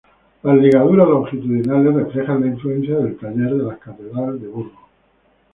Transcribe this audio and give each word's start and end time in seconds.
Las 0.41 0.57
ligaduras 0.57 1.07
longitudinales 1.07 1.93
reflejan 1.93 2.41
la 2.41 2.47
influencia 2.47 2.97
del 2.97 3.19
taller 3.19 3.53
de 3.55 3.63
la 3.65 3.77
Catedral 3.77 4.41
de 4.41 4.47
Burgos. 4.47 4.71